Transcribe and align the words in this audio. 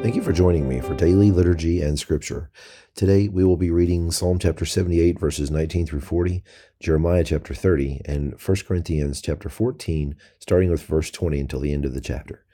Thank 0.00 0.14
you 0.14 0.22
for 0.22 0.32
joining 0.32 0.68
me 0.68 0.80
for 0.80 0.94
daily 0.94 1.32
liturgy 1.32 1.82
and 1.82 1.98
scripture. 1.98 2.50
Today 2.94 3.26
we 3.26 3.44
will 3.44 3.56
be 3.56 3.72
reading 3.72 4.12
Psalm 4.12 4.38
chapter 4.38 4.64
78 4.64 5.18
verses 5.18 5.50
19 5.50 5.86
through 5.86 6.02
40, 6.02 6.44
Jeremiah 6.78 7.24
chapter 7.24 7.52
30, 7.52 8.02
and 8.04 8.40
1 8.40 8.56
Corinthians 8.66 9.20
chapter 9.20 9.48
14, 9.48 10.14
starting 10.38 10.70
with 10.70 10.84
verse 10.84 11.10
20 11.10 11.40
until 11.40 11.58
the 11.58 11.72
end 11.72 11.84
of 11.84 11.94
the 11.94 12.00
chapter. 12.00 12.46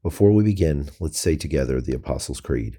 Before 0.00 0.30
we 0.30 0.44
begin, 0.44 0.90
let's 1.00 1.18
say 1.18 1.34
together 1.34 1.80
the 1.80 1.92
Apostles' 1.94 2.40
Creed. 2.40 2.78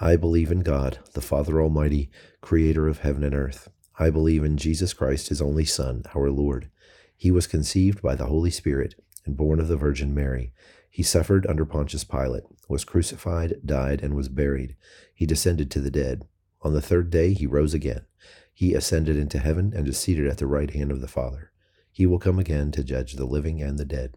I 0.00 0.16
believe 0.16 0.50
in 0.50 0.60
God, 0.60 0.98
the 1.12 1.20
Father 1.20 1.60
Almighty, 1.60 2.10
creator 2.40 2.88
of 2.88 3.00
heaven 3.00 3.24
and 3.24 3.34
earth. 3.34 3.68
I 3.98 4.08
believe 4.08 4.42
in 4.42 4.56
Jesus 4.56 4.94
Christ, 4.94 5.28
his 5.28 5.42
only 5.42 5.66
Son, 5.66 6.02
our 6.14 6.30
Lord. 6.30 6.70
He 7.14 7.30
was 7.30 7.46
conceived 7.46 8.00
by 8.00 8.14
the 8.14 8.26
Holy 8.26 8.50
Spirit 8.50 8.94
and 9.26 9.36
born 9.36 9.60
of 9.60 9.68
the 9.68 9.76
Virgin 9.76 10.14
Mary. 10.14 10.52
He 10.90 11.02
suffered 11.02 11.46
under 11.46 11.64
Pontius 11.64 12.04
Pilate, 12.04 12.42
was 12.72 12.84
crucified, 12.84 13.60
died, 13.64 14.02
and 14.02 14.16
was 14.16 14.30
buried. 14.30 14.74
He 15.14 15.26
descended 15.26 15.70
to 15.70 15.80
the 15.80 15.90
dead. 15.90 16.26
On 16.62 16.72
the 16.72 16.80
third 16.80 17.10
day 17.10 17.34
he 17.34 17.46
rose 17.46 17.74
again. 17.74 18.06
He 18.54 18.72
ascended 18.72 19.14
into 19.14 19.38
heaven 19.38 19.74
and 19.76 19.86
is 19.86 19.98
seated 19.98 20.26
at 20.26 20.38
the 20.38 20.46
right 20.46 20.70
hand 20.70 20.90
of 20.90 21.02
the 21.02 21.06
Father. 21.06 21.52
He 21.92 22.06
will 22.06 22.18
come 22.18 22.38
again 22.38 22.72
to 22.72 22.82
judge 22.82 23.12
the 23.12 23.26
living 23.26 23.60
and 23.60 23.78
the 23.78 23.84
dead. 23.84 24.16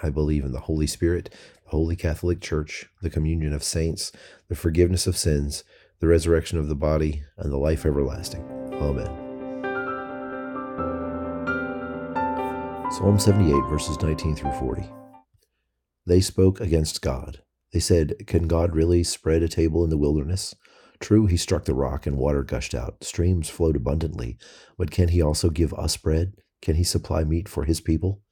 I 0.00 0.10
believe 0.10 0.44
in 0.44 0.52
the 0.52 0.60
Holy 0.60 0.86
Spirit, 0.86 1.34
the 1.64 1.70
Holy 1.70 1.96
Catholic 1.96 2.40
Church, 2.40 2.86
the 3.02 3.10
communion 3.10 3.52
of 3.52 3.64
saints, 3.64 4.12
the 4.48 4.54
forgiveness 4.54 5.08
of 5.08 5.16
sins, 5.16 5.64
the 5.98 6.06
resurrection 6.06 6.56
of 6.56 6.68
the 6.68 6.76
body, 6.76 7.24
and 7.36 7.50
the 7.50 7.58
life 7.58 7.84
everlasting. 7.84 8.44
Amen. 8.74 9.06
Psalm 12.92 13.18
78, 13.18 13.52
verses 13.68 14.00
19 14.00 14.36
through 14.36 14.52
40. 14.52 14.88
They 16.06 16.20
spoke 16.20 16.60
against 16.60 17.02
God. 17.02 17.42
They 17.72 17.80
said, 17.80 18.26
Can 18.26 18.48
God 18.48 18.74
really 18.74 19.02
spread 19.04 19.42
a 19.42 19.48
table 19.48 19.84
in 19.84 19.90
the 19.90 19.98
wilderness? 19.98 20.54
True, 21.00 21.26
he 21.26 21.36
struck 21.36 21.64
the 21.64 21.74
rock 21.74 22.06
and 22.06 22.16
water 22.16 22.42
gushed 22.42 22.74
out. 22.74 23.04
Streams 23.04 23.48
flowed 23.48 23.76
abundantly. 23.76 24.36
But 24.76 24.90
can 24.90 25.08
he 25.08 25.22
also 25.22 25.50
give 25.50 25.72
us 25.74 25.96
bread? 25.96 26.34
Can 26.60 26.76
he 26.76 26.84
supply 26.84 27.24
meat 27.24 27.48
for 27.48 27.64
his 27.64 27.80
people? 27.80 28.22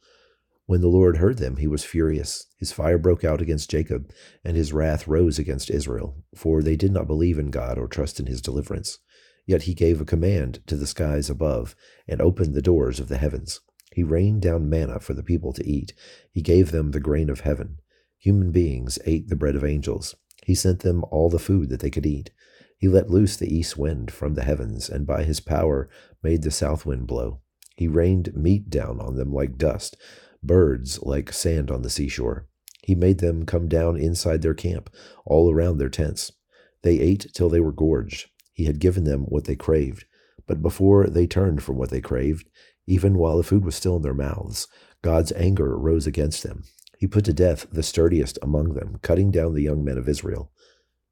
When 0.67 0.81
the 0.81 0.89
Lord 0.89 1.19
heard 1.19 1.39
them, 1.39 1.59
he 1.59 1.69
was 1.69 1.85
furious. 1.85 2.47
His 2.59 2.73
fire 2.73 2.99
broke 2.99 3.23
out 3.23 3.41
against 3.41 3.71
Jacob, 3.71 4.11
and 4.45 4.57
his 4.57 4.73
wrath 4.73 5.07
rose 5.07 5.39
against 5.39 5.71
Israel, 5.71 6.17
for 6.35 6.61
they 6.61 6.75
did 6.75 6.91
not 6.91 7.07
believe 7.07 7.39
in 7.39 7.53
God 7.53 7.79
or 7.79 7.87
trust 7.87 8.19
in 8.19 8.27
his 8.27 8.43
deliverance. 8.43 8.99
Yet 9.47 9.63
he 9.63 9.75
gave 9.75 10.01
a 10.01 10.05
command 10.05 10.67
to 10.67 10.75
the 10.75 10.89
skies 10.89 11.31
above, 11.31 11.77
and 12.09 12.21
opened 12.21 12.55
the 12.55 12.63
doors 12.63 12.99
of 12.99 13.07
the 13.07 13.19
heavens. 13.19 13.61
He 13.93 14.03
rained 14.03 14.43
down 14.43 14.69
manna 14.69 14.99
for 14.99 15.15
the 15.15 15.23
people 15.23 15.53
to 15.53 15.67
eat. 15.67 15.93
He 16.33 16.43
gave 16.43 16.73
them 16.73 16.91
the 16.91 17.01
grain 17.01 17.31
of 17.31 17.41
heaven. 17.41 17.79
Human 18.19 18.51
beings 18.51 18.99
ate 19.05 19.29
the 19.29 19.37
bread 19.37 19.57
of 19.57 19.65
angels. 19.65 20.15
He 20.45 20.55
sent 20.55 20.81
them 20.81 21.05
all 21.11 21.29
the 21.29 21.39
food 21.39 21.71
that 21.71 21.81
they 21.81 21.91
could 21.91 22.07
eat. 22.07 22.31
He 22.79 22.89
let 22.89 23.11
loose 23.11 23.37
the 23.37 23.53
east 23.53 23.77
wind 23.77 24.13
from 24.13 24.35
the 24.35 24.45
heavens, 24.45 24.89
and 24.89 25.07
by 25.07 25.25
his 25.25 25.41
power 25.41 25.89
made 26.23 26.43
the 26.43 26.51
south 26.51 26.85
wind 26.87 27.07
blow. 27.07 27.41
He 27.77 27.89
rained 27.89 28.35
meat 28.35 28.71
down 28.71 29.01
on 29.01 29.17
them 29.17 29.33
like 29.33 29.59
dust, 29.59 29.97
birds 30.43 31.03
like 31.03 31.33
sand 31.33 31.71
on 31.71 31.83
the 31.83 31.91
seashore. 31.91 32.47
He 32.83 32.95
made 32.95 33.19
them 33.19 33.45
come 33.45 33.69
down 33.69 33.97
inside 33.97 34.43
their 34.43 34.55
camp, 34.55 34.91
all 35.25 35.51
around 35.51 35.79
their 35.79 35.89
tents. 35.89 36.33
They 36.83 37.01
ate 37.01 37.27
till 37.35 37.49
they 37.49 37.61
were 37.61 37.73
gorged. 37.73 38.31
He 38.53 38.65
had 38.65 38.79
given 38.79 39.05
them 39.05 39.23
what 39.23 39.45
they 39.45 39.57
craved. 39.57 40.05
But 40.47 40.63
before 40.63 41.09
they 41.09 41.27
turned 41.27 41.63
from 41.63 41.77
what 41.77 41.91
they 41.91 42.01
craved, 42.01 42.49
even 42.87 43.19
while 43.19 43.37
the 43.37 43.43
food 43.43 43.65
was 43.65 43.75
still 43.75 43.97
in 43.97 44.03
their 44.03 44.15
mouths, 44.15 44.69
God's 45.03 45.33
anger 45.33 45.77
rose 45.77 46.07
against 46.07 46.43
them. 46.43 46.63
He 46.99 47.07
put 47.07 47.25
to 47.27 47.33
death 47.33 47.67
the 47.71 47.83
sturdiest 47.83 48.39
among 48.43 48.75
them, 48.75 48.99
cutting 49.03 49.31
down 49.31 49.55
the 49.55 49.63
young 49.63 49.85
men 49.85 49.99
of 49.99 50.09
Israel. 50.09 50.51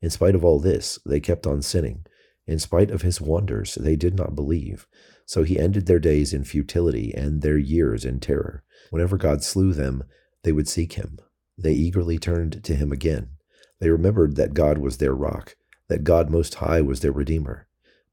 In 0.00 0.10
spite 0.10 0.34
of 0.34 0.44
all 0.44 0.58
this, 0.60 0.98
they 1.04 1.20
kept 1.20 1.46
on 1.46 1.62
sinning. 1.62 2.06
In 2.46 2.58
spite 2.58 2.90
of 2.90 3.02
his 3.02 3.20
wonders, 3.20 3.74
they 3.74 3.96
did 3.96 4.14
not 4.14 4.34
believe. 4.34 4.86
So 5.26 5.42
he 5.42 5.58
ended 5.58 5.86
their 5.86 5.98
days 5.98 6.34
in 6.34 6.44
futility 6.44 7.12
and 7.14 7.40
their 7.40 7.56
years 7.56 8.04
in 8.04 8.20
terror. 8.20 8.62
Whenever 8.90 9.16
God 9.16 9.42
slew 9.42 9.72
them, 9.72 10.04
they 10.42 10.52
would 10.52 10.68
seek 10.68 10.94
him. 10.94 11.18
They 11.56 11.72
eagerly 11.72 12.18
turned 12.18 12.62
to 12.64 12.74
him 12.74 12.92
again. 12.92 13.30
They 13.80 13.90
remembered 13.90 14.36
that 14.36 14.54
God 14.54 14.78
was 14.78 14.98
their 14.98 15.14
rock, 15.14 15.56
that 15.88 16.04
God 16.04 16.30
Most 16.30 16.56
High 16.56 16.80
was 16.80 17.00
their 17.00 17.12
Redeemer. 17.12 17.66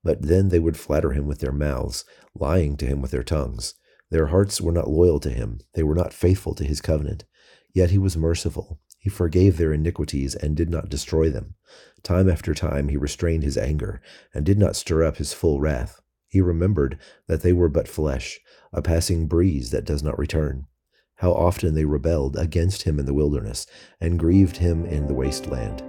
But 0.04 0.22
then 0.22 0.50
they 0.50 0.60
would 0.60 0.78
flatter 0.78 1.12
him 1.12 1.28
with 1.28 1.40
their 1.40 1.52
mouths, 1.52 2.06
lying 2.34 2.78
to 2.78 2.86
him 2.86 3.02
with 3.02 3.12
their 3.12 3.24
tongues. 3.24 3.76
Their 4.10 4.28
hearts 4.28 4.60
were 4.60 4.72
not 4.72 4.90
loyal 4.90 5.20
to 5.22 5.30
him, 5.30 5.60
they 5.74 5.84
were 5.84 5.96
not 5.96 6.14
faithful 6.14 6.56
to 6.56 6.66
his 6.66 6.82
covenant. 6.82 7.26
Yet 7.74 7.92
he 7.92 7.98
was 7.98 8.18
merciful. 8.18 8.80
He 9.00 9.10
forgave 9.10 9.58
their 9.58 9.74
iniquities 9.74 10.36
and 10.36 10.56
did 10.56 10.70
not 10.70 10.90
destroy 10.90 11.30
them. 11.30 11.56
Time 12.04 12.30
after 12.30 12.54
time 12.54 12.90
he 12.90 12.98
restrained 12.98 13.44
his 13.44 13.58
anger 13.58 14.02
and 14.34 14.46
did 14.46 14.60
not 14.60 14.76
stir 14.76 15.04
up 15.04 15.18
his 15.18 15.34
full 15.34 15.60
wrath. 15.60 16.02
He 16.28 16.42
remembered 16.42 16.98
that 17.28 17.42
they 17.42 17.54
were 17.54 17.70
but 17.70 17.88
flesh, 17.88 18.40
a 18.72 18.82
passing 18.82 19.28
breeze 19.28 19.72
that 19.72 19.86
does 19.86 20.04
not 20.04 20.18
return. 20.18 20.68
How 21.16 21.34
often 21.34 21.76
they 21.76 21.86
rebelled 21.86 22.36
against 22.36 22.84
him 22.84 23.00
in 23.00 23.06
the 23.06 23.14
wilderness 23.14 23.68
and 24.00 24.18
grieved 24.18 24.58
him 24.58 24.86
in 24.86 25.08
the 25.08 25.14
waste 25.14 25.48
land. 25.48 25.80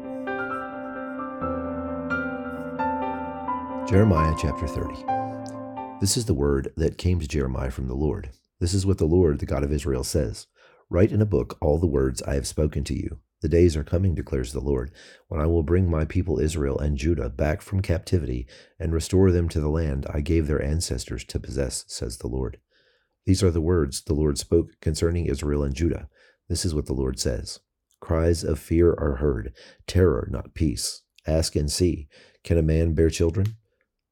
Jeremiah 3.88 4.34
chapter 4.38 4.66
30. 4.66 5.04
This 6.00 6.16
is 6.16 6.24
the 6.24 6.34
word 6.34 6.72
that 6.76 6.98
came 6.98 7.20
to 7.20 7.28
Jeremiah 7.28 7.70
from 7.70 7.88
the 7.88 7.94
Lord. 7.94 8.30
This 8.58 8.74
is 8.74 8.86
what 8.86 8.98
the 8.98 9.06
Lord, 9.06 9.38
the 9.38 9.46
God 9.46 9.64
of 9.64 9.72
Israel, 9.72 10.04
says 10.04 10.46
Write 10.92 11.10
in 11.10 11.22
a 11.22 11.24
book 11.24 11.56
all 11.62 11.78
the 11.78 11.86
words 11.86 12.20
I 12.20 12.34
have 12.34 12.46
spoken 12.46 12.84
to 12.84 12.94
you. 12.94 13.20
The 13.40 13.48
days 13.48 13.78
are 13.78 13.82
coming, 13.82 14.14
declares 14.14 14.52
the 14.52 14.60
Lord, 14.60 14.92
when 15.26 15.40
I 15.40 15.46
will 15.46 15.62
bring 15.62 15.88
my 15.88 16.04
people 16.04 16.38
Israel 16.38 16.78
and 16.78 16.98
Judah 16.98 17.30
back 17.30 17.62
from 17.62 17.80
captivity 17.80 18.46
and 18.78 18.92
restore 18.92 19.32
them 19.32 19.48
to 19.48 19.60
the 19.60 19.70
land 19.70 20.04
I 20.12 20.20
gave 20.20 20.46
their 20.46 20.60
ancestors 20.60 21.24
to 21.24 21.40
possess, 21.40 21.86
says 21.88 22.18
the 22.18 22.26
Lord. 22.26 22.58
These 23.24 23.42
are 23.42 23.50
the 23.50 23.62
words 23.62 24.02
the 24.02 24.12
Lord 24.12 24.36
spoke 24.36 24.78
concerning 24.82 25.24
Israel 25.24 25.64
and 25.64 25.74
Judah. 25.74 26.10
This 26.50 26.66
is 26.66 26.74
what 26.74 26.84
the 26.84 26.92
Lord 26.92 27.18
says 27.18 27.60
Cries 28.02 28.44
of 28.44 28.58
fear 28.58 28.90
are 28.92 29.16
heard, 29.16 29.54
terror, 29.86 30.28
not 30.30 30.52
peace. 30.52 31.00
Ask 31.26 31.56
and 31.56 31.72
see. 31.72 32.06
Can 32.44 32.58
a 32.58 32.62
man 32.62 32.92
bear 32.92 33.08
children? 33.08 33.56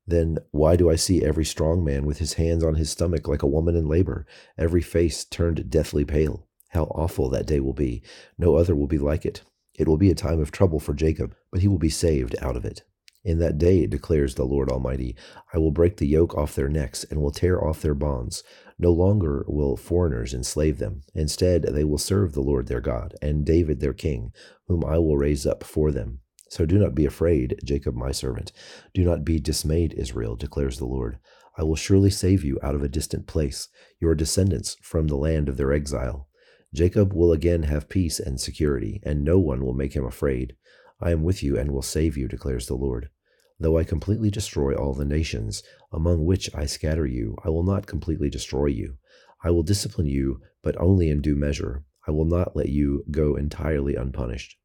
then 0.06 0.38
why 0.50 0.76
do 0.76 0.88
I 0.88 0.96
see 0.96 1.22
every 1.22 1.44
strong 1.44 1.84
man 1.84 2.06
with 2.06 2.20
his 2.20 2.32
hands 2.32 2.64
on 2.64 2.76
his 2.76 2.88
stomach 2.88 3.28
like 3.28 3.42
a 3.42 3.46
woman 3.46 3.76
in 3.76 3.86
labor, 3.86 4.26
every 4.56 4.80
face 4.80 5.26
turned 5.26 5.68
deathly 5.68 6.06
pale? 6.06 6.48
How 6.70 6.84
awful 6.84 7.28
that 7.30 7.46
day 7.46 7.60
will 7.60 7.72
be! 7.74 8.02
No 8.38 8.56
other 8.56 8.74
will 8.74 8.86
be 8.86 8.98
like 8.98 9.24
it. 9.24 9.42
It 9.78 9.88
will 9.88 9.96
be 9.96 10.10
a 10.10 10.14
time 10.14 10.40
of 10.40 10.50
trouble 10.50 10.80
for 10.80 10.94
Jacob, 10.94 11.34
but 11.50 11.60
he 11.60 11.68
will 11.68 11.78
be 11.78 11.88
saved 11.88 12.34
out 12.40 12.56
of 12.56 12.64
it. 12.64 12.82
In 13.22 13.38
that 13.38 13.58
day, 13.58 13.86
declares 13.86 14.34
the 14.34 14.44
Lord 14.44 14.70
Almighty, 14.70 15.14
I 15.52 15.58
will 15.58 15.72
break 15.72 15.98
the 15.98 16.06
yoke 16.06 16.34
off 16.36 16.54
their 16.54 16.68
necks 16.68 17.04
and 17.04 17.20
will 17.20 17.30
tear 17.30 17.62
off 17.62 17.82
their 17.82 17.94
bonds. 17.94 18.42
No 18.78 18.92
longer 18.92 19.44
will 19.46 19.76
foreigners 19.76 20.32
enslave 20.32 20.78
them. 20.78 21.02
Instead, 21.14 21.64
they 21.64 21.84
will 21.84 21.98
serve 21.98 22.32
the 22.32 22.40
Lord 22.40 22.68
their 22.68 22.80
God 22.80 23.14
and 23.20 23.44
David 23.44 23.80
their 23.80 23.92
king, 23.92 24.32
whom 24.68 24.84
I 24.84 24.98
will 24.98 25.18
raise 25.18 25.46
up 25.46 25.64
for 25.64 25.90
them. 25.90 26.20
So 26.48 26.64
do 26.64 26.78
not 26.78 26.94
be 26.94 27.04
afraid, 27.04 27.60
Jacob 27.62 27.94
my 27.94 28.10
servant. 28.10 28.52
Do 28.94 29.04
not 29.04 29.24
be 29.24 29.38
dismayed, 29.38 29.92
Israel, 29.94 30.34
declares 30.34 30.78
the 30.78 30.86
Lord. 30.86 31.18
I 31.58 31.62
will 31.62 31.76
surely 31.76 32.10
save 32.10 32.42
you 32.42 32.58
out 32.62 32.74
of 32.74 32.82
a 32.82 32.88
distant 32.88 33.26
place, 33.26 33.68
your 34.00 34.14
descendants 34.14 34.76
from 34.80 35.08
the 35.08 35.16
land 35.16 35.48
of 35.48 35.58
their 35.58 35.72
exile. 35.72 36.26
Jacob 36.72 37.12
will 37.12 37.32
again 37.32 37.64
have 37.64 37.88
peace 37.88 38.20
and 38.20 38.40
security, 38.40 39.00
and 39.02 39.24
no 39.24 39.38
one 39.38 39.64
will 39.64 39.74
make 39.74 39.94
him 39.94 40.04
afraid. 40.04 40.54
I 41.00 41.10
am 41.10 41.22
with 41.22 41.42
you 41.42 41.58
and 41.58 41.72
will 41.72 41.82
save 41.82 42.16
you, 42.16 42.28
declares 42.28 42.66
the 42.66 42.74
Lord. 42.74 43.10
Though 43.58 43.76
I 43.76 43.84
completely 43.84 44.30
destroy 44.30 44.74
all 44.74 44.94
the 44.94 45.04
nations 45.04 45.62
among 45.92 46.24
which 46.24 46.48
I 46.54 46.66
scatter 46.66 47.06
you, 47.06 47.36
I 47.44 47.50
will 47.50 47.64
not 47.64 47.86
completely 47.86 48.30
destroy 48.30 48.66
you. 48.66 48.96
I 49.42 49.50
will 49.50 49.62
discipline 49.62 50.06
you, 50.06 50.40
but 50.62 50.80
only 50.80 51.10
in 51.10 51.20
due 51.20 51.36
measure. 51.36 51.84
I 52.06 52.12
will 52.12 52.24
not 52.24 52.56
let 52.56 52.68
you 52.68 53.04
go 53.10 53.36
entirely 53.36 53.96
unpunished. 53.96 54.56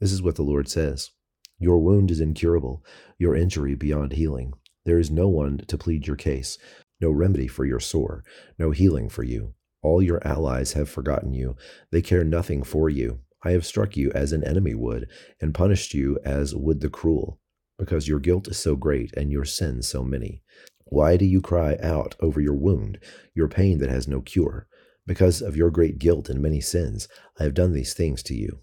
This 0.00 0.12
is 0.12 0.22
what 0.22 0.36
the 0.36 0.42
Lord 0.42 0.68
says. 0.68 1.10
Your 1.58 1.78
wound 1.78 2.10
is 2.10 2.20
incurable, 2.20 2.84
your 3.18 3.36
injury 3.36 3.74
beyond 3.74 4.12
healing. 4.12 4.54
There 4.84 4.98
is 4.98 5.10
no 5.10 5.28
one 5.28 5.58
to 5.68 5.78
plead 5.78 6.06
your 6.06 6.16
case, 6.16 6.58
no 7.00 7.10
remedy 7.10 7.46
for 7.46 7.64
your 7.64 7.80
sore, 7.80 8.24
no 8.58 8.70
healing 8.70 9.08
for 9.08 9.22
you. 9.22 9.54
All 9.82 10.02
your 10.02 10.26
allies 10.26 10.74
have 10.74 10.88
forgotten 10.88 11.32
you, 11.32 11.56
they 11.90 12.02
care 12.02 12.24
nothing 12.24 12.62
for 12.62 12.88
you. 12.88 13.20
I 13.42 13.52
have 13.52 13.64
struck 13.64 13.96
you 13.96 14.10
as 14.12 14.32
an 14.32 14.44
enemy 14.44 14.74
would, 14.74 15.08
and 15.40 15.54
punished 15.54 15.94
you 15.94 16.18
as 16.24 16.54
would 16.54 16.80
the 16.80 16.90
cruel, 16.90 17.40
because 17.78 18.06
your 18.06 18.20
guilt 18.20 18.48
is 18.48 18.58
so 18.58 18.76
great 18.76 19.16
and 19.16 19.32
your 19.32 19.46
sins 19.46 19.88
so 19.88 20.04
many. 20.04 20.42
Why 20.84 21.16
do 21.16 21.24
you 21.24 21.40
cry 21.40 21.78
out 21.82 22.16
over 22.20 22.40
your 22.40 22.54
wound, 22.54 22.98
your 23.34 23.48
pain 23.48 23.78
that 23.78 23.88
has 23.88 24.06
no 24.06 24.20
cure? 24.20 24.66
Because 25.06 25.40
of 25.40 25.56
your 25.56 25.70
great 25.70 25.98
guilt 25.98 26.28
and 26.28 26.42
many 26.42 26.60
sins, 26.60 27.08
I 27.38 27.44
have 27.44 27.54
done 27.54 27.72
these 27.72 27.94
things 27.94 28.22
to 28.24 28.34
you. 28.34 28.60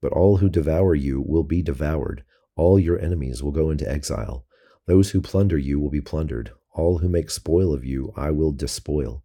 But 0.00 0.12
all 0.12 0.36
who 0.36 0.48
devour 0.48 0.94
you 0.94 1.20
will 1.20 1.42
be 1.42 1.62
devoured. 1.62 2.24
All 2.56 2.78
your 2.78 2.98
enemies 3.00 3.42
will 3.42 3.50
go 3.50 3.70
into 3.70 3.90
exile. 3.90 4.46
Those 4.86 5.10
who 5.10 5.20
plunder 5.20 5.58
you 5.58 5.80
will 5.80 5.90
be 5.90 6.00
plundered. 6.00 6.52
All 6.72 6.98
who 6.98 7.08
make 7.08 7.30
spoil 7.30 7.74
of 7.74 7.84
you 7.84 8.12
I 8.16 8.30
will 8.30 8.52
despoil. 8.52 9.24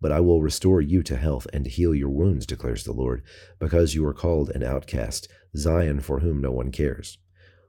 But 0.00 0.12
I 0.12 0.20
will 0.20 0.42
restore 0.42 0.80
you 0.80 1.02
to 1.02 1.16
health 1.16 1.46
and 1.52 1.66
heal 1.66 1.94
your 1.94 2.08
wounds, 2.08 2.46
declares 2.46 2.84
the 2.84 2.92
Lord, 2.92 3.22
because 3.58 3.94
you 3.94 4.06
are 4.06 4.14
called 4.14 4.50
an 4.50 4.62
outcast, 4.62 5.28
Zion 5.56 6.00
for 6.00 6.20
whom 6.20 6.40
no 6.40 6.50
one 6.50 6.70
cares. 6.70 7.18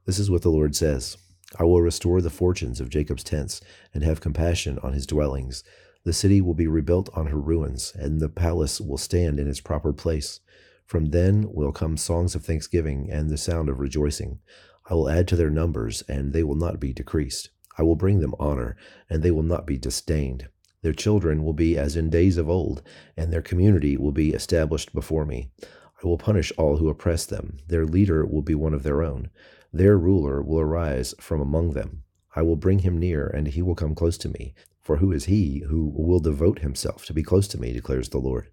This 0.06 0.18
is 0.18 0.30
what 0.30 0.42
the 0.42 0.50
Lord 0.50 0.74
says 0.74 1.16
I 1.58 1.64
will 1.64 1.82
restore 1.82 2.22
the 2.22 2.30
fortunes 2.30 2.80
of 2.80 2.88
Jacob's 2.88 3.24
tents 3.24 3.60
and 3.92 4.02
have 4.02 4.20
compassion 4.20 4.78
on 4.82 4.94
his 4.94 5.06
dwellings. 5.06 5.62
The 6.04 6.12
city 6.12 6.40
will 6.40 6.54
be 6.54 6.66
rebuilt 6.66 7.10
on 7.14 7.26
her 7.26 7.38
ruins, 7.38 7.92
and 7.94 8.20
the 8.20 8.28
palace 8.28 8.80
will 8.80 8.98
stand 8.98 9.38
in 9.38 9.48
its 9.48 9.60
proper 9.60 9.92
place. 9.92 10.40
From 10.86 11.06
then 11.06 11.52
will 11.52 11.72
come 11.72 11.96
songs 11.96 12.34
of 12.34 12.44
thanksgiving 12.44 13.08
and 13.10 13.30
the 13.30 13.38
sound 13.38 13.68
of 13.68 13.78
rejoicing. 13.78 14.40
I 14.88 14.94
will 14.94 15.08
add 15.08 15.28
to 15.28 15.36
their 15.36 15.50
numbers, 15.50 16.02
and 16.08 16.32
they 16.32 16.42
will 16.42 16.56
not 16.56 16.80
be 16.80 16.92
decreased. 16.92 17.50
I 17.78 17.82
will 17.82 17.96
bring 17.96 18.20
them 18.20 18.34
honor, 18.38 18.76
and 19.08 19.22
they 19.22 19.30
will 19.30 19.42
not 19.42 19.66
be 19.66 19.78
disdained. 19.78 20.48
Their 20.82 20.92
children 20.92 21.44
will 21.44 21.52
be 21.52 21.78
as 21.78 21.96
in 21.96 22.10
days 22.10 22.36
of 22.36 22.50
old, 22.50 22.82
and 23.16 23.32
their 23.32 23.42
community 23.42 23.96
will 23.96 24.12
be 24.12 24.32
established 24.32 24.92
before 24.92 25.24
me. 25.24 25.50
I 25.62 26.08
will 26.08 26.18
punish 26.18 26.52
all 26.58 26.78
who 26.78 26.88
oppress 26.88 27.24
them. 27.24 27.58
Their 27.68 27.86
leader 27.86 28.26
will 28.26 28.42
be 28.42 28.56
one 28.56 28.74
of 28.74 28.82
their 28.82 29.02
own. 29.02 29.30
Their 29.72 29.96
ruler 29.96 30.42
will 30.42 30.60
arise 30.60 31.14
from 31.20 31.40
among 31.40 31.70
them. 31.70 32.02
I 32.34 32.42
will 32.42 32.56
bring 32.56 32.80
him 32.80 32.98
near, 32.98 33.26
and 33.26 33.46
he 33.46 33.62
will 33.62 33.76
come 33.76 33.94
close 33.94 34.18
to 34.18 34.28
me. 34.28 34.54
For 34.80 34.96
who 34.96 35.12
is 35.12 35.26
he 35.26 35.60
who 35.68 35.92
will 35.94 36.18
devote 36.18 36.58
himself 36.58 37.06
to 37.06 37.14
be 37.14 37.22
close 37.22 37.46
to 37.48 37.60
me, 37.60 37.72
declares 37.72 38.08
the 38.08 38.18
Lord? 38.18 38.48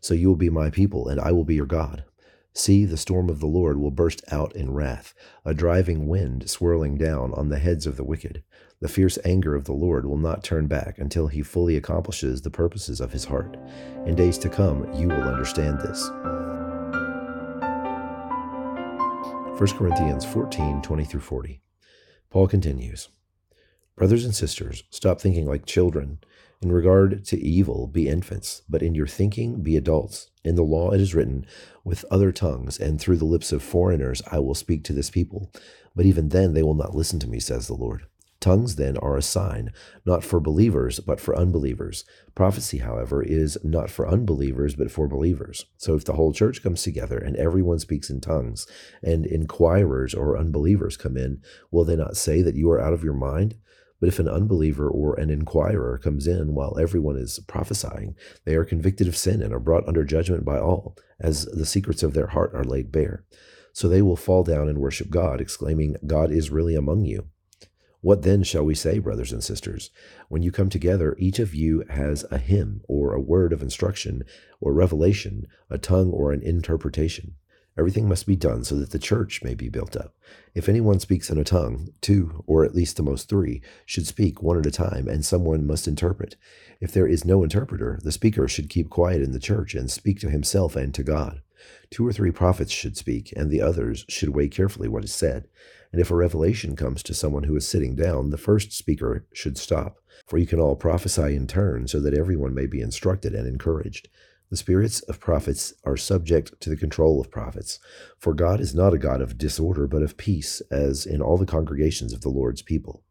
So 0.00 0.12
you 0.12 0.28
will 0.28 0.36
be 0.36 0.50
my 0.50 0.68
people, 0.68 1.08
and 1.08 1.18
I 1.18 1.32
will 1.32 1.44
be 1.44 1.54
your 1.54 1.66
God. 1.66 2.04
See, 2.52 2.84
the 2.84 2.96
storm 2.96 3.30
of 3.30 3.38
the 3.38 3.46
Lord 3.46 3.78
will 3.78 3.92
burst 3.92 4.22
out 4.32 4.54
in 4.56 4.72
wrath, 4.72 5.14
a 5.44 5.54
driving 5.54 6.08
wind 6.08 6.50
swirling 6.50 6.98
down 6.98 7.32
on 7.34 7.48
the 7.48 7.58
heads 7.58 7.86
of 7.86 7.96
the 7.96 8.04
wicked. 8.04 8.42
The 8.80 8.88
fierce 8.88 9.18
anger 9.24 9.54
of 9.54 9.64
the 9.64 9.72
Lord 9.72 10.04
will 10.04 10.16
not 10.16 10.42
turn 10.42 10.66
back 10.66 10.98
until 10.98 11.28
he 11.28 11.42
fully 11.42 11.76
accomplishes 11.76 12.42
the 12.42 12.50
purposes 12.50 13.00
of 13.00 13.12
his 13.12 13.26
heart. 13.26 13.56
In 14.04 14.16
days 14.16 14.36
to 14.38 14.48
come, 14.48 14.92
you 14.94 15.06
will 15.06 15.22
understand 15.22 15.80
this. 15.80 16.08
1 19.60 19.68
Corinthians 19.76 20.24
14 20.24 20.80
20 20.80 21.04
through 21.04 21.20
40. 21.20 21.60
Paul 22.30 22.48
continues 22.48 23.10
Brothers 24.00 24.24
and 24.24 24.34
sisters, 24.34 24.82
stop 24.88 25.20
thinking 25.20 25.44
like 25.44 25.66
children 25.66 26.20
in 26.62 26.72
regard 26.72 27.22
to 27.26 27.38
evil, 27.38 27.86
be 27.86 28.08
infants, 28.08 28.62
but 28.66 28.82
in 28.82 28.94
your 28.94 29.06
thinking, 29.06 29.62
be 29.62 29.76
adults. 29.76 30.30
In 30.42 30.54
the 30.54 30.62
law 30.62 30.92
it 30.92 31.02
is 31.02 31.14
written, 31.14 31.44
With 31.84 32.06
other 32.10 32.32
tongues 32.32 32.78
and 32.78 32.98
through 32.98 33.18
the 33.18 33.26
lips 33.26 33.52
of 33.52 33.62
foreigners 33.62 34.22
I 34.32 34.38
will 34.38 34.54
speak 34.54 34.84
to 34.84 34.94
this 34.94 35.10
people. 35.10 35.52
But 35.94 36.06
even 36.06 36.30
then 36.30 36.54
they 36.54 36.62
will 36.62 36.72
not 36.72 36.94
listen 36.94 37.18
to 37.18 37.28
me, 37.28 37.40
says 37.40 37.66
the 37.66 37.74
Lord. 37.74 38.06
Tongues 38.40 38.76
then 38.76 38.96
are 38.96 39.18
a 39.18 39.22
sign, 39.22 39.70
not 40.06 40.24
for 40.24 40.40
believers, 40.40 40.98
but 41.00 41.20
for 41.20 41.36
unbelievers. 41.36 42.06
Prophecy, 42.34 42.78
however, 42.78 43.22
is 43.22 43.58
not 43.62 43.90
for 43.90 44.08
unbelievers, 44.08 44.74
but 44.76 44.90
for 44.90 45.08
believers. 45.08 45.66
So 45.76 45.94
if 45.94 46.06
the 46.06 46.14
whole 46.14 46.32
church 46.32 46.62
comes 46.62 46.82
together 46.82 47.18
and 47.18 47.36
everyone 47.36 47.80
speaks 47.80 48.08
in 48.08 48.22
tongues, 48.22 48.66
and 49.02 49.26
inquirers 49.26 50.14
or 50.14 50.38
unbelievers 50.38 50.96
come 50.96 51.18
in, 51.18 51.42
will 51.70 51.84
they 51.84 51.96
not 51.96 52.16
say 52.16 52.40
that 52.40 52.56
you 52.56 52.70
are 52.70 52.80
out 52.80 52.94
of 52.94 53.04
your 53.04 53.12
mind? 53.12 53.56
But 54.00 54.08
if 54.08 54.18
an 54.18 54.28
unbeliever 54.28 54.88
or 54.88 55.14
an 55.14 55.30
inquirer 55.30 55.98
comes 55.98 56.26
in 56.26 56.54
while 56.54 56.78
everyone 56.78 57.16
is 57.16 57.38
prophesying, 57.46 58.16
they 58.44 58.54
are 58.54 58.64
convicted 58.64 59.06
of 59.06 59.16
sin 59.16 59.42
and 59.42 59.52
are 59.52 59.60
brought 59.60 59.86
under 59.86 60.04
judgment 60.04 60.44
by 60.44 60.58
all, 60.58 60.96
as 61.20 61.44
the 61.44 61.66
secrets 61.66 62.02
of 62.02 62.14
their 62.14 62.28
heart 62.28 62.52
are 62.54 62.64
laid 62.64 62.90
bare. 62.90 63.24
So 63.72 63.88
they 63.88 64.02
will 64.02 64.16
fall 64.16 64.42
down 64.42 64.68
and 64.68 64.78
worship 64.78 65.10
God, 65.10 65.40
exclaiming, 65.40 65.96
God 66.06 66.32
is 66.32 66.50
really 66.50 66.74
among 66.74 67.04
you. 67.04 67.28
What 68.00 68.22
then 68.22 68.42
shall 68.42 68.64
we 68.64 68.74
say, 68.74 68.98
brothers 68.98 69.30
and 69.30 69.44
sisters? 69.44 69.90
When 70.28 70.42
you 70.42 70.50
come 70.50 70.70
together, 70.70 71.14
each 71.18 71.38
of 71.38 71.54
you 71.54 71.84
has 71.90 72.24
a 72.30 72.38
hymn, 72.38 72.80
or 72.88 73.12
a 73.12 73.20
word 73.20 73.52
of 73.52 73.62
instruction, 73.62 74.24
or 74.58 74.72
revelation, 74.72 75.46
a 75.68 75.76
tongue, 75.76 76.10
or 76.10 76.32
an 76.32 76.42
interpretation. 76.42 77.34
Everything 77.80 78.06
must 78.06 78.26
be 78.26 78.36
done 78.36 78.62
so 78.62 78.74
that 78.76 78.90
the 78.90 78.98
church 78.98 79.42
may 79.42 79.54
be 79.54 79.70
built 79.70 79.96
up. 79.96 80.14
If 80.54 80.68
anyone 80.68 81.00
speaks 81.00 81.30
in 81.30 81.38
a 81.38 81.44
tongue, 81.44 81.94
two, 82.02 82.44
or 82.46 82.62
at 82.62 82.74
least 82.74 82.98
the 82.98 83.02
most 83.02 83.26
three, 83.26 83.62
should 83.86 84.06
speak 84.06 84.42
one 84.42 84.58
at 84.58 84.66
a 84.66 84.70
time, 84.70 85.08
and 85.08 85.24
someone 85.24 85.66
must 85.66 85.88
interpret. 85.88 86.36
If 86.82 86.92
there 86.92 87.06
is 87.06 87.24
no 87.24 87.42
interpreter, 87.42 87.98
the 88.04 88.12
speaker 88.12 88.46
should 88.48 88.68
keep 88.68 88.90
quiet 88.90 89.22
in 89.22 89.32
the 89.32 89.40
church 89.40 89.74
and 89.74 89.90
speak 89.90 90.20
to 90.20 90.28
himself 90.28 90.76
and 90.76 90.92
to 90.92 91.02
God. 91.02 91.40
Two 91.88 92.06
or 92.06 92.12
three 92.12 92.30
prophets 92.30 92.70
should 92.70 92.98
speak, 92.98 93.32
and 93.34 93.50
the 93.50 93.62
others 93.62 94.04
should 94.10 94.34
weigh 94.36 94.48
carefully 94.48 94.86
what 94.86 95.04
is 95.04 95.14
said. 95.14 95.48
And 95.90 96.02
if 96.02 96.10
a 96.10 96.14
revelation 96.14 96.76
comes 96.76 97.02
to 97.04 97.14
someone 97.14 97.44
who 97.44 97.56
is 97.56 97.66
sitting 97.66 97.96
down, 97.96 98.28
the 98.28 98.36
first 98.36 98.72
speaker 98.72 99.24
should 99.32 99.56
stop. 99.56 100.02
For 100.26 100.36
you 100.36 100.46
can 100.46 100.60
all 100.60 100.76
prophesy 100.76 101.34
in 101.34 101.46
turn, 101.46 101.88
so 101.88 101.98
that 102.00 102.12
everyone 102.12 102.52
may 102.52 102.66
be 102.66 102.82
instructed 102.82 103.34
and 103.34 103.48
encouraged. 103.48 104.10
The 104.50 104.56
spirits 104.56 105.00
of 105.02 105.20
prophets 105.20 105.72
are 105.84 105.96
subject 105.96 106.60
to 106.60 106.70
the 106.70 106.76
control 106.76 107.20
of 107.20 107.30
prophets. 107.30 107.78
For 108.18 108.34
God 108.34 108.60
is 108.60 108.74
not 108.74 108.92
a 108.92 108.98
God 108.98 109.20
of 109.20 109.38
disorder, 109.38 109.86
but 109.86 110.02
of 110.02 110.16
peace, 110.16 110.60
as 110.72 111.06
in 111.06 111.22
all 111.22 111.38
the 111.38 111.46
congregations 111.46 112.12
of 112.12 112.22
the 112.22 112.30
Lord's 112.30 112.60
people. 112.60 113.04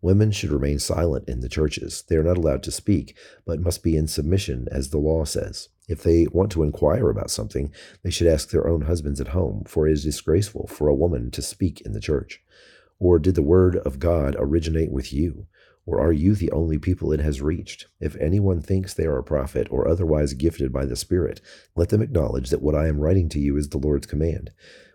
Women 0.00 0.30
should 0.30 0.50
remain 0.50 0.78
silent 0.78 1.28
in 1.28 1.40
the 1.40 1.48
churches. 1.48 2.04
They 2.08 2.16
are 2.16 2.22
not 2.22 2.38
allowed 2.38 2.62
to 2.62 2.70
speak, 2.70 3.18
but 3.44 3.60
must 3.60 3.82
be 3.82 3.96
in 3.96 4.06
submission, 4.06 4.66
as 4.70 4.88
the 4.88 4.98
law 4.98 5.24
says. 5.24 5.68
If 5.88 6.02
they 6.02 6.26
want 6.26 6.52
to 6.52 6.62
inquire 6.62 7.10
about 7.10 7.30
something, 7.30 7.70
they 8.02 8.10
should 8.10 8.26
ask 8.26 8.48
their 8.48 8.66
own 8.66 8.82
husbands 8.82 9.20
at 9.20 9.28
home, 9.28 9.64
for 9.66 9.86
it 9.86 9.92
is 9.92 10.04
disgraceful 10.04 10.68
for 10.68 10.88
a 10.88 10.94
woman 10.94 11.30
to 11.32 11.42
speak 11.42 11.82
in 11.82 11.92
the 11.92 12.00
church. 12.00 12.40
Or 12.98 13.18
did 13.18 13.34
the 13.34 13.42
word 13.42 13.76
of 13.76 13.98
God 13.98 14.36
originate 14.38 14.90
with 14.90 15.12
you? 15.12 15.48
Or 15.88 16.02
are 16.02 16.12
you 16.12 16.34
the 16.34 16.50
only 16.50 16.76
people 16.76 17.12
it 17.12 17.20
has 17.20 17.40
reached? 17.40 17.86
If 17.98 18.14
anyone 18.16 18.60
thinks 18.60 18.92
they 18.92 19.06
are 19.06 19.16
a 19.16 19.24
prophet 19.24 19.66
or 19.70 19.88
otherwise 19.88 20.34
gifted 20.34 20.70
by 20.70 20.84
the 20.84 20.96
Spirit, 20.96 21.40
let 21.76 21.88
them 21.88 22.02
acknowledge 22.02 22.50
that 22.50 22.60
what 22.60 22.74
I 22.74 22.88
am 22.88 23.00
writing 23.00 23.30
to 23.30 23.38
you 23.38 23.56
is 23.56 23.70
the 23.70 23.78
Lord's 23.78 24.06
command. 24.06 24.50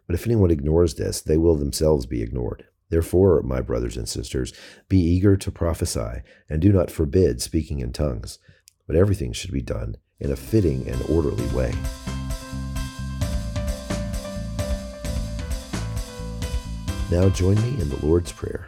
But 0.05 0.13
if 0.13 0.27
anyone 0.27 0.51
ignores 0.51 0.93
this, 0.93 1.19
they 1.19 1.35
will 1.35 1.55
themselves 1.55 2.05
be 2.05 2.21
ignored. 2.21 2.65
Therefore, 2.89 3.41
my 3.41 3.59
brothers 3.59 3.97
and 3.97 4.07
sisters, 4.07 4.53
be 4.87 4.99
eager 4.99 5.35
to 5.35 5.51
prophesy, 5.51 6.21
and 6.47 6.61
do 6.61 6.71
not 6.71 6.91
forbid 6.91 7.41
speaking 7.41 7.79
in 7.79 7.91
tongues. 7.91 8.37
But 8.85 8.95
everything 8.95 9.33
should 9.33 9.51
be 9.51 9.63
done 9.63 9.95
in 10.19 10.29
a 10.29 10.35
fitting 10.35 10.87
and 10.87 11.01
orderly 11.09 11.47
way. 11.55 11.73
Now 17.09 17.29
join 17.29 17.55
me 17.63 17.81
in 17.81 17.89
the 17.89 17.99
Lord's 18.03 18.31
Prayer. 18.31 18.67